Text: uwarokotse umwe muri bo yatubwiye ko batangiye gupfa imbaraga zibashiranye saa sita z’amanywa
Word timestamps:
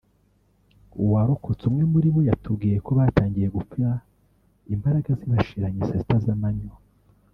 uwarokotse 1.03 1.63
umwe 1.69 1.83
muri 1.93 2.07
bo 2.13 2.21
yatubwiye 2.29 2.77
ko 2.85 2.91
batangiye 2.97 3.47
gupfa 3.55 3.87
imbaraga 4.73 5.09
zibashiranye 5.19 5.81
saa 5.89 5.99
sita 6.01 6.17
z’amanywa 6.25 6.75